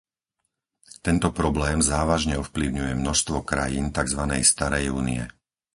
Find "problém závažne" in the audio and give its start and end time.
1.39-2.35